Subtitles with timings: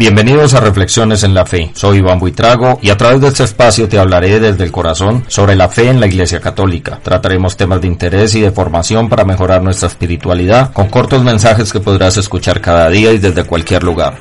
[0.00, 1.72] Bienvenidos a Reflexiones en la Fe.
[1.74, 5.54] Soy Iván Buitrago y a través de este espacio te hablaré desde el corazón sobre
[5.54, 6.98] la fe en la Iglesia Católica.
[7.02, 11.80] Trataremos temas de interés y de formación para mejorar nuestra espiritualidad con cortos mensajes que
[11.80, 14.20] podrás escuchar cada día y desde cualquier lugar.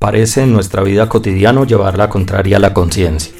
[0.00, 3.32] Parece en nuestra vida cotidiana llevar la contraria a la conciencia.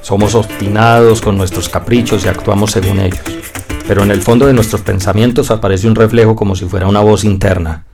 [0.00, 3.43] Somos obstinados con nuestros caprichos y actuamos según ellos
[3.86, 7.24] pero en el fondo de nuestros pensamientos aparece un reflejo como si fuera una voz
[7.24, 7.84] interna,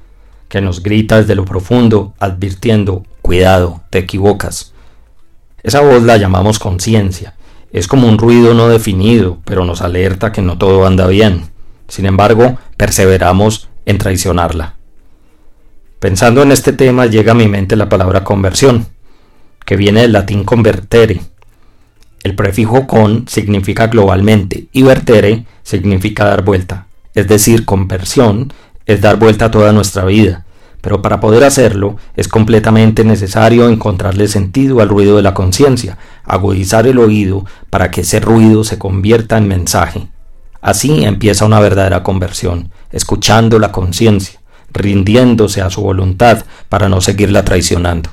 [0.49, 4.73] que nos grita desde lo profundo, advirtiendo, cuidado, te equivocas.
[5.63, 7.35] Esa voz la llamamos conciencia.
[7.73, 11.51] Es como un ruido no definido, pero nos alerta que no todo anda bien.
[11.89, 14.75] Sin embargo, perseveramos en traicionarla.
[15.99, 18.87] Pensando en este tema llega a mi mente la palabra conversión,
[19.67, 21.21] que viene del latín convertere,
[22.23, 26.87] el prefijo con significa globalmente y vertere significa dar vuelta.
[27.15, 28.53] Es decir, conversión
[28.87, 30.45] es dar vuelta a toda nuestra vida.
[30.81, 36.87] Pero para poder hacerlo es completamente necesario encontrarle sentido al ruido de la conciencia, agudizar
[36.87, 40.09] el oído para que ese ruido se convierta en mensaje.
[40.63, 44.41] Así empieza una verdadera conversión, escuchando la conciencia,
[44.73, 48.11] rindiéndose a su voluntad para no seguirla traicionando.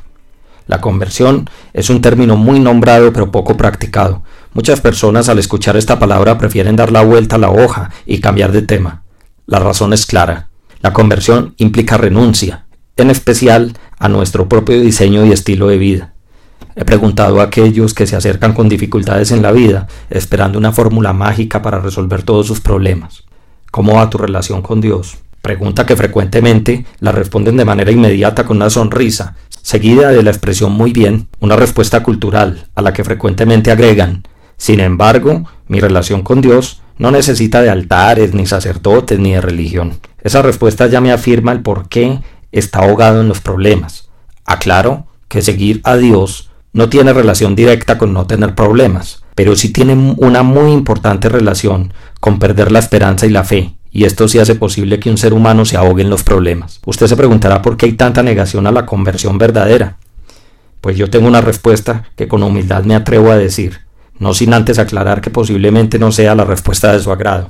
[0.67, 4.23] La conversión es un término muy nombrado pero poco practicado.
[4.53, 8.51] Muchas personas al escuchar esta palabra prefieren dar la vuelta a la hoja y cambiar
[8.51, 9.03] de tema.
[9.45, 10.49] La razón es clara.
[10.81, 12.65] La conversión implica renuncia,
[12.97, 16.13] en especial a nuestro propio diseño y estilo de vida.
[16.75, 21.13] He preguntado a aquellos que se acercan con dificultades en la vida, esperando una fórmula
[21.13, 23.23] mágica para resolver todos sus problemas.
[23.71, 25.17] ¿Cómo va tu relación con Dios?
[25.41, 29.35] Pregunta que frecuentemente la responden de manera inmediata con una sonrisa,
[29.67, 34.23] seguida de la expresión muy bien, una respuesta cultural, a la que frecuentemente agregan,
[34.55, 39.99] sin embargo, mi relación con Dios no necesita de altares, ni sacerdotes, ni de religión.
[40.21, 42.21] Esa respuesta ya me afirma el por qué
[42.53, 44.07] está ahogado en los problemas.
[44.45, 49.73] Aclaro que seguir a Dios no tiene relación directa con no tener problemas, pero sí
[49.73, 51.91] tiene una muy importante relación
[52.21, 55.33] con perder la esperanza y la fe, y esto sí hace posible que un ser
[55.33, 56.79] humano se ahogue en los problemas.
[56.85, 59.97] Usted se preguntará por qué hay tanta negación a la conversión verdadera.
[60.81, 63.79] Pues yo tengo una respuesta que con humildad me atrevo a decir,
[64.19, 67.49] no sin antes aclarar que posiblemente no sea la respuesta de su agrado.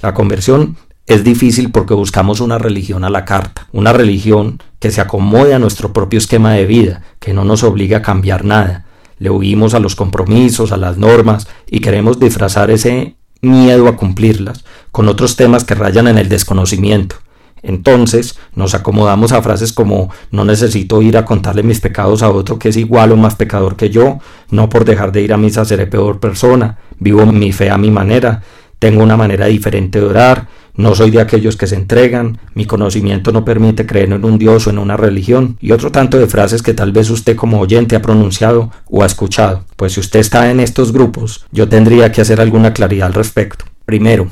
[0.00, 0.76] La conversión
[1.08, 5.58] es difícil porque buscamos una religión a la carta, una religión que se acomode a
[5.58, 8.86] nuestro propio esquema de vida, que no nos obliga a cambiar nada.
[9.18, 14.64] Le huimos a los compromisos, a las normas y queremos disfrazar ese miedo a cumplirlas,
[14.90, 17.16] con otros temas que rayan en el desconocimiento.
[17.62, 22.58] Entonces nos acomodamos a frases como no necesito ir a contarle mis pecados a otro
[22.58, 24.18] que es igual o más pecador que yo,
[24.50, 27.90] no por dejar de ir a misa seré peor persona, vivo mi fe a mi
[27.90, 28.42] manera,
[28.82, 33.30] tengo una manera diferente de orar, no soy de aquellos que se entregan, mi conocimiento
[33.30, 36.62] no permite creer en un Dios o en una religión, y otro tanto de frases
[36.62, 39.64] que tal vez usted como oyente ha pronunciado o ha escuchado.
[39.76, 43.66] Pues si usted está en estos grupos, yo tendría que hacer alguna claridad al respecto.
[43.84, 44.30] Primero,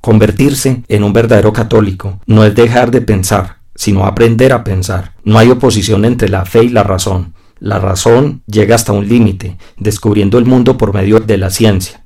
[0.00, 5.12] convertirse en un verdadero católico no es dejar de pensar, sino aprender a pensar.
[5.22, 7.34] No hay oposición entre la fe y la razón.
[7.60, 12.01] La razón llega hasta un límite, descubriendo el mundo por medio de la ciencia.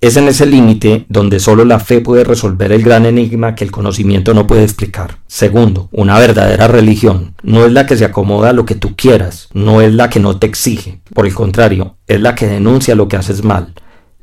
[0.00, 3.70] Es en ese límite donde solo la fe puede resolver el gran enigma que el
[3.70, 5.18] conocimiento no puede explicar.
[5.26, 9.50] Segundo, una verdadera religión no es la que se acomoda a lo que tú quieras,
[9.52, 11.02] no es la que no te exige.
[11.12, 13.74] Por el contrario, es la que denuncia lo que haces mal,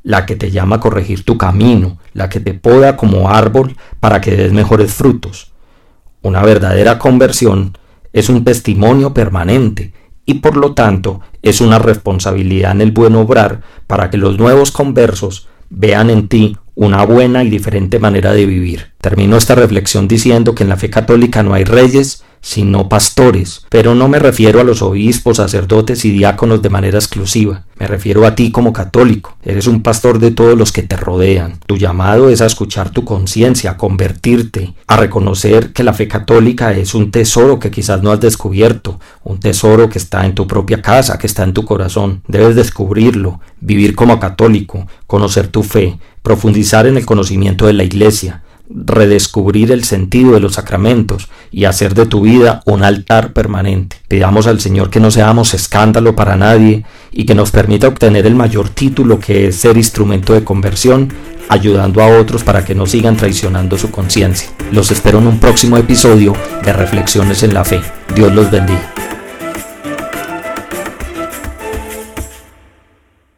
[0.02, 4.20] la que te llama a corregir tu camino, la que te poda como árbol para
[4.20, 5.52] que des mejores frutos.
[6.24, 7.78] Una verdadera conversión
[8.14, 9.94] es un testimonio permanente
[10.26, 14.72] y por lo tanto es una responsabilidad en el buen obrar para que los nuevos
[14.72, 18.92] conversos vean en ti una buena y diferente manera de vivir.
[19.02, 23.96] Termino esta reflexión diciendo que en la fe católica no hay reyes, sino pastores, pero
[23.96, 28.34] no me refiero a los obispos, sacerdotes y diáconos de manera exclusiva, me refiero a
[28.34, 31.60] ti como católico, eres un pastor de todos los que te rodean.
[31.68, 36.72] Tu llamado es a escuchar tu conciencia, a convertirte, a reconocer que la fe católica
[36.72, 40.82] es un tesoro que quizás no has descubierto, un tesoro que está en tu propia
[40.82, 42.24] casa, que está en tu corazón.
[42.28, 48.44] Debes descubrirlo, vivir como católico, conocer tu fe, profundizar en el conocimiento de la Iglesia,
[48.70, 53.98] redescubrir el sentido de los sacramentos y hacer de tu vida un altar permanente.
[54.08, 58.36] Pidamos al Señor que no seamos escándalo para nadie y que nos permita obtener el
[58.36, 61.14] mayor título que es ser instrumento de conversión,
[61.50, 64.50] ayudando a otros para que no sigan traicionando su conciencia.
[64.72, 66.34] Los espero en un próximo episodio
[66.64, 67.82] de Reflexiones en la Fe.
[68.16, 68.97] Dios los bendiga.